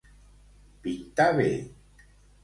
Pintar 0.87 1.27
bé. 1.41 1.51